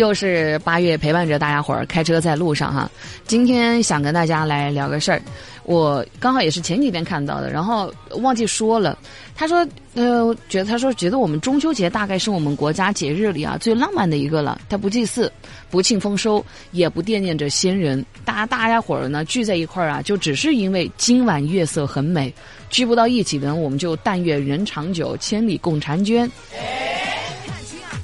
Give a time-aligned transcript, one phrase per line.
[0.00, 2.90] 又是八月，陪伴着大家伙儿开车在路上哈。
[3.26, 5.20] 今天想跟大家来聊个事儿，
[5.64, 7.92] 我刚好也是前几天看到的，然后
[8.22, 8.96] 忘记说了。
[9.36, 9.58] 他说，
[9.92, 14.58] 呃，觉得他说觉得我们中秋节大概是我们国家节日里啊最浪漫的一个了。
[14.70, 15.30] 他不祭祀，
[15.68, 16.42] 不庆丰收，
[16.72, 22.32] 也不惦念着先人，大家大家伙儿呢聚在一块儿啊，就只是因为今晚月色很美。
[22.70, 26.30] 聚不到一起的，我们就但愿人长久，千里共婵娟。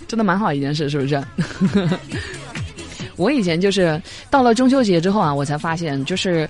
[0.07, 1.20] 真的蛮好一件事，是不是？
[3.17, 4.00] 我以前就是
[4.31, 6.49] 到了中秋节之后啊，我才发现就是。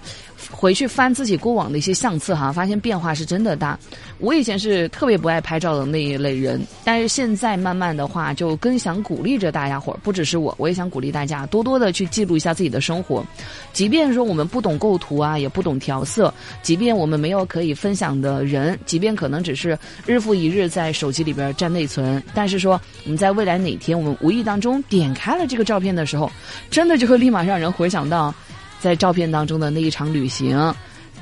[0.50, 3.77] 回去翻自己过往的一些相册哈，发现变化是真的大。
[4.18, 13.24] 我以前是特别不爱拍照的那一类人，但是现在慢慢的话，就更想鼓励着大家伙儿，不只是我，我也想鼓励大家多多的去记录一下自己的生活。
[13.73, 26.30] 即便说我们不懂构图啊，也不懂调色，即便我们没有可以分享的人，即便可能只是日复一日在手机里边占内存，但是说我们在未来哪天我们无意当中点开了这个照片的时候，
[26.70, 28.34] 真的就会立马让人回想到。
[28.78, 30.73] 在照片当中的那一场旅行，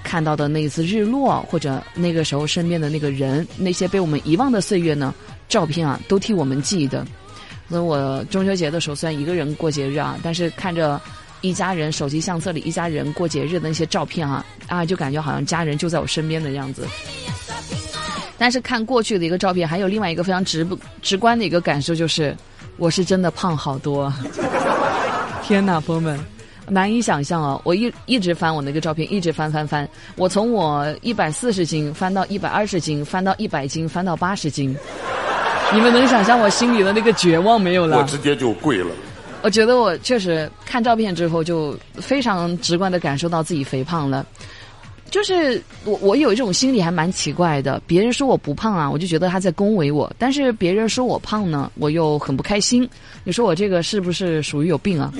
[0.02, 5.14] 看到的那一次日落，或者那个时候身边的那个人，那些被我们遗忘的岁月呢？
[5.48, 7.06] 照片啊，都替我们记得。
[7.68, 11.00] 所以我中秋节的时候虽然一个人过节日啊，但是看着
[11.42, 16.86] 一家人手机相册里一家人过节日的那些照片啊，啊，就感觉好像家人就在我身边的样子。
[18.36, 22.36] 但是看过去的一个照片，还有另外一个非常直不直观的一个感受就是，
[22.78, 24.12] 我是真的胖好多。
[25.44, 26.18] 天哪，朋友们！
[26.66, 27.60] 难以想象啊！
[27.64, 29.86] 我一一直翻我那个照片，一直翻翻翻。
[30.16, 34.74] 我从我一百四十斤翻到一百二十斤，翻到一百斤，翻到八十斤。
[35.70, 37.98] 你们能想象我心里的那个绝望没有了？
[37.98, 38.86] 我直接就跪了。
[39.42, 44.24] 我觉得我确实看照片之后，就非常直观的感受到自己肥胖了。
[45.10, 47.80] 就是我，我有一种心理还蛮奇怪的。
[47.86, 52.88] 别人说我不胖啊，我就觉得他在恭维我；但是别人说我胖呢，我又很不开心。
[53.22, 55.12] 你说我这个是不是属于有病啊？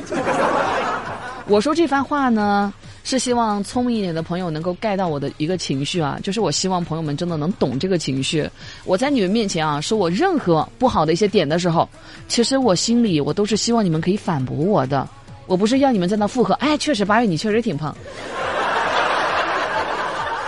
[1.47, 2.73] 我说这番话呢，
[3.05, 8.49] 是希望聪明一点的朋友能够 get 到我的一个情绪啊，就是我希望朋友们真的能懂这个情绪。
[8.85, 11.89] 我在你们面前啊，说我任何不好的一些点的时候，
[12.29, 15.07] 其实我心里我都是希望你们可以反驳我的。
[15.47, 17.95] 我不是要你们在那附和，哎，确实八月你确实挺胖，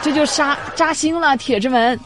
[0.07, 1.99] 这就扎扎心了，铁子们。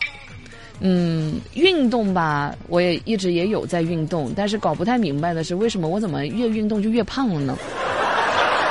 [0.80, 7.54] 嗯，运动吧，我也一直也有在运动，但是搞不太明白的是，为什么我怎么越运动就越胖了呢？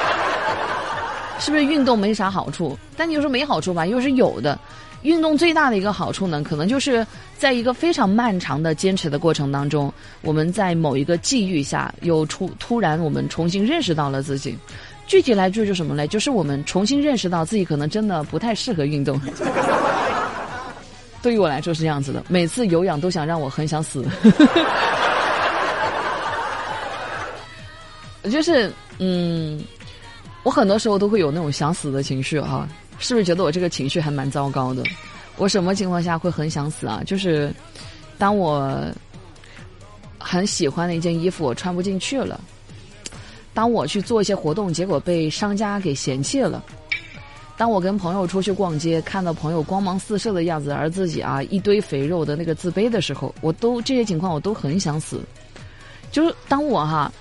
[1.37, 2.75] 是不是运动没啥好处？
[2.97, 4.57] 但你又说没好处吧，又是有的。
[5.03, 7.05] 运动最大的一个好处呢，可能就是
[7.37, 14.57] 在一个非常漫长的坚持的过程当中，我们在某一个际遇下，又突突然我们重新认识到了自己。
[15.09, 16.07] 具体来说，就什么嘞？
[16.07, 19.19] 就是我们重新认识到自己可能真的不太适合运动。
[21.21, 24.05] 对于我来说是这样子的，每次有氧都想让我很想死。
[28.31, 29.61] 就是嗯。
[30.43, 32.65] 我很多时候都会有那种想死的情绪哈，
[32.97, 34.81] 是不是觉得我这个情绪还蛮糟糕的？
[35.35, 37.03] 我什么情况下会很想死啊？
[37.05, 37.53] 就是
[38.17, 38.81] 当我
[40.17, 42.39] 很喜欢的一件衣服我穿不进去了，
[43.53, 46.63] 当我去做一些活动结果被商家给嫌弃了，
[47.57, 55.21] 当我跟朋友出去逛街看到朋友光芒四射的样子，而自己啊一堆肥肉的那个自卑的时候，我都这些情况我都很想死。
[56.11, 57.11] 就是当我哈。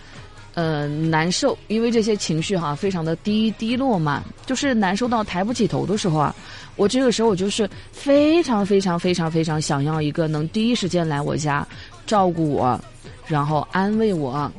[0.54, 6.34] 呃，难受，因为这些情绪哈，非常的低低落嘛，就是难受到抬不起头的时候啊，
[6.74, 11.64] 我这个时候我就是非常非常非常非常想要一个能第一时间来我家
[12.08, 12.80] 照顾我，
[13.28, 14.50] 然后安慰我，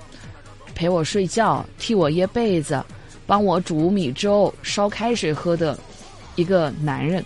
[0.80, 2.82] 陪我睡觉，替我掖被子，
[3.28, 5.78] 帮我煮米粥、烧开水喝的
[6.36, 7.22] 一个男人。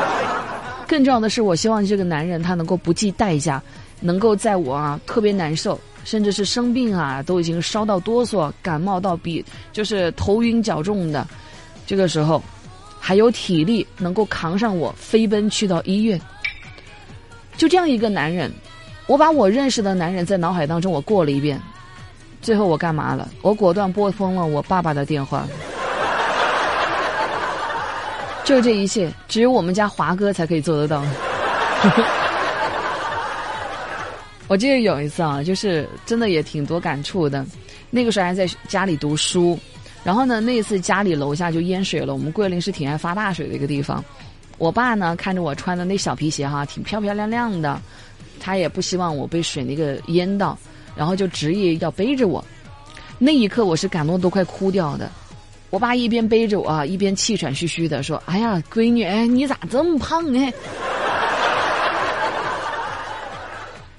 [0.86, 3.62] 更重要的是，我希望这个男人他能够不计代价，
[3.98, 5.80] 能够在我啊特别难受。
[6.04, 9.42] 甚至是生病啊，都已经烧到哆嗦，感冒到比
[9.72, 11.26] 就是头晕脚重的，
[11.86, 12.42] 这个时候
[13.00, 16.20] 还有体力能够扛上我飞奔去到医院。
[17.56, 18.52] 就这样一个男人，
[19.06, 21.58] 我把我认识的男人在脑海当中我过了一遍，
[22.46, 23.28] 最后我干嘛了？
[23.42, 25.44] 我果断拨通了我爸爸的电话。
[28.44, 31.02] 就这一切，只有我们家华哥才可以做得到。
[34.46, 37.44] 我记得有一次啊，就是真的也挺多感触的。
[37.90, 39.58] 那个时候还在家里读书，
[40.04, 42.12] 然后呢，那一次家里楼下就淹水了。
[42.12, 44.04] 我们桂林是挺爱发大水的一个地方。
[44.56, 47.82] 我爸呢，看着我穿的那小皮鞋哈，挺漂漂亮亮的，
[48.38, 50.56] 他也不希望我被水那个淹到，
[50.96, 52.44] 然后就执意要背着我。
[53.18, 55.10] 那一刻我是感动都快哭掉的。
[55.70, 60.52] 我爸一边背着我啊，一边气喘吁吁的说：“哎呀，闺女，哎，你咋这么胖呢？”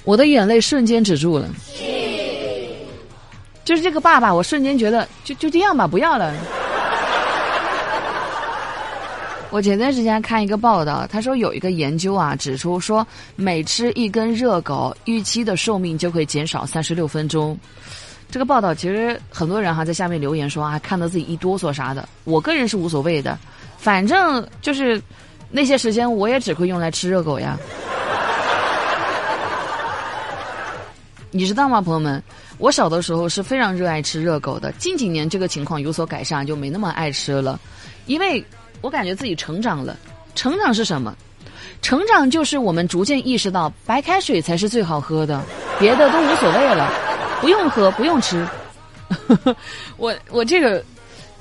[0.04, 1.50] 我的眼泪瞬间止住了，
[3.66, 6.34] 就是这个爸爸，我瞬间觉得就就这样吧，不要了。
[9.50, 13.08] 我前段时间看一个报道，他说有一个研究啊，指出说
[13.38, 17.58] 每吃一根热狗，预期的寿命就会减少三十六分钟。
[18.30, 22.08] 这个报道其实很多人哈在下面留言说啊，看到自己一哆嗦啥的。
[22.26, 23.40] 我个人是无所谓的，
[23.78, 25.02] 反正就是
[25.50, 27.58] 那些时间我也只会用来吃热狗呀。
[31.32, 32.22] 你知道吗，朋友们？
[32.58, 37.58] 我小的时候是非常热爱吃热狗的，近几年这个情况有所改善，就没那么爱吃了，
[38.08, 38.44] 因为。
[38.82, 39.98] 我感觉自己成长了，
[40.36, 41.16] 成长是什么？
[41.82, 45.44] 成长就是我们逐渐意识到白开水才是最好喝的，
[45.80, 46.92] 别的都无所谓了，
[47.40, 48.48] 不用喝，不用吃。
[49.98, 50.84] 我我这个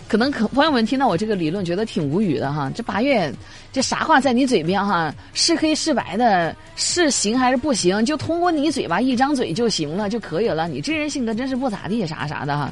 [0.07, 3.33] 可能可朋友们听到我这个理论觉得挺无语的哈，这八月
[3.73, 5.13] 这啥话在你嘴边哈？
[5.33, 8.05] 是黑是白的，是行还是不行？
[8.05, 10.69] 就通过你嘴巴一张嘴就行了就可以了。
[10.69, 12.71] 你这人性格真是不咋地，啥啥的哈。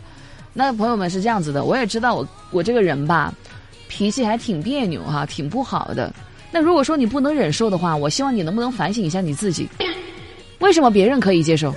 [0.52, 3.32] 那朋友们是这样子的，我也知道我我这个人吧。
[3.96, 6.12] 脾气还挺别扭哈，挺不好的。
[6.50, 9.69] 那如果说你不能忍受的话，我希望你能不能反省一下你自己，
[10.58, 11.73] 为什么别人可以接受？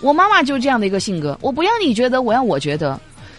[0.00, 2.98] 我妈妈就这样的一个性格，我不要你觉得，我要我觉得。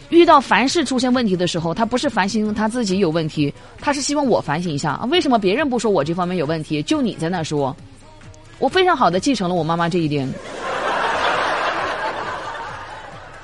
[0.10, 7.74] 遇到凡事出现问题的时候，她不是反省她自己有问题，她是希望我反省一下，为什么别人不说我这方面有问题，就你在那说？
[8.60, 10.28] 我非常好的继承了我妈妈这一点。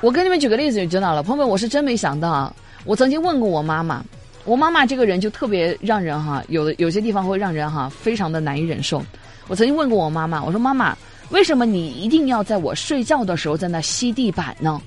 [0.03, 2.53] 我跟你们举个例子就知道了，朋友们，我是真没想到。
[2.83, 4.03] 我曾经问过我妈妈，
[4.44, 9.01] 我妈妈这个人就特别让人哈，有的有些地方会让人哈非常的难以忍受。
[9.47, 10.94] 我曾经问过我妈妈，我说妈妈，
[11.29, 14.77] 为什么你一定要在我睡觉的时候在那吸地板呢？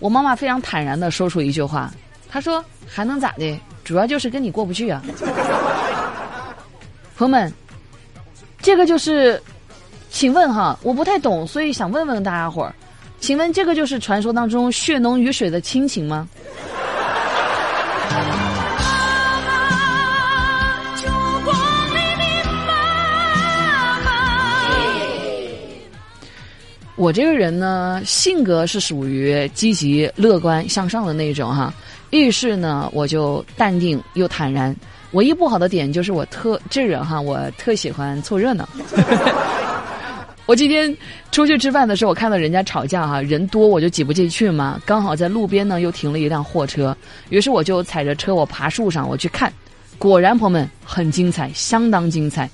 [0.00, 1.88] 我妈妈非常坦然的说出一句话，
[2.28, 3.56] 她说还能咋的？
[3.84, 5.00] 主要就是跟你过不去啊。
[7.16, 7.52] 朋友们，
[8.58, 9.40] 这个就是，
[10.10, 12.74] 请问哈，我不太懂，所以想问问大家伙儿。
[13.20, 16.26] 请问这个就是传说当中血浓于水的亲情吗？
[26.96, 31.72] 我这个人呢，性格是属于积极、乐观、向上的那种哈。
[32.10, 34.74] 遇事呢，我就淡定又坦然。
[35.12, 38.68] 唯一不好的点就是我特这人哈，我特喜欢凑热闹。
[40.50, 40.92] 我今天
[41.30, 44.80] 出去吃饭的时候，我看到人家吵架哈，人多我就挤不进去嘛。
[44.84, 46.96] 刚好在路边呢又停了一辆货车，
[47.28, 49.52] 于是我就踩着车我爬树上我去看，
[49.96, 52.50] 果然朋友们很精彩，相当精彩。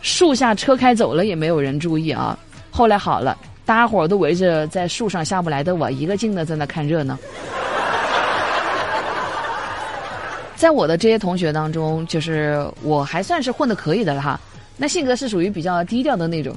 [0.00, 2.38] 树下车开走了也没有人注意啊。
[2.70, 7.18] 后来好了，大家伙都围着在树上下不来的我一个劲的在那看热闹。
[10.54, 14.40] 在我的这些同学当中，就是我还算是混的可以的了哈。
[14.76, 16.56] 那性格是属于比较低调的那种。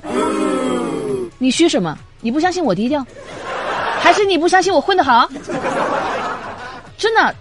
[1.38, 1.98] 你虚什么？
[2.22, 3.06] 你不相信我低调，
[4.00, 5.30] 还是你不相信我混得好？
[6.98, 7.36] 真的，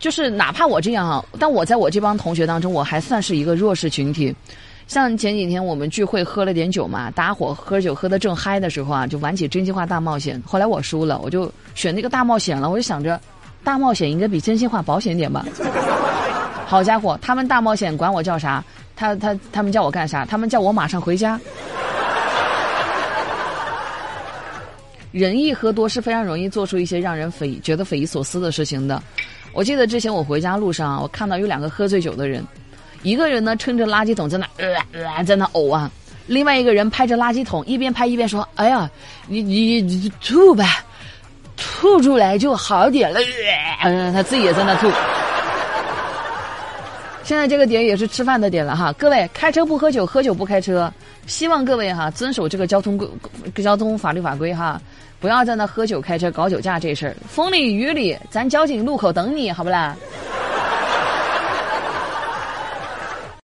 [0.00, 4.34] 就是哪怕我这样啊，但我在我这帮同学当中，我还算是一个弱势群体。
[4.88, 10.42] 像前几天我们聚会喝了点酒嘛，大家伙喝酒喝得正嗨的时候啊，就玩起真心话大冒险。
[10.44, 12.68] 后来我输了，我就选那个大冒险了。
[12.68, 13.20] 我就想着，
[13.62, 15.44] 大冒险应该比真心话保险点吧。
[16.66, 18.64] 好家伙，他们大冒险管我叫啥？
[18.96, 20.24] 他他他们叫我干啥？
[20.24, 21.38] 他们叫我马上回家。
[25.10, 29.02] 人一喝多是非常容易做出一些让人匪觉得匪夷所思的事情的。
[29.52, 32.44] 我记得之前我回家路上，我看到有两个喝醉酒的人，
[33.02, 35.90] 一个人呢撑着垃圾桶在那呃呃在那呕啊，
[36.26, 38.88] 另外一个人拍着垃圾桶一边拍一边说：“哎呀，
[39.26, 40.64] 你你你吐呗，
[41.56, 43.18] 吐出来就好点了。”
[43.82, 44.88] 嗯，他自己也在那吐。
[47.28, 50.90] 现在这个点也是吃饭的点了哈，各位开车不喝酒，喝酒不开车，
[51.26, 53.06] 希望各位哈遵守这个交通规
[53.56, 54.80] 交通法律法规哈。
[55.20, 59.94] 不要在那喝酒开车搞酒驾这事儿，风里雨里，咱交警路口等你好不啦？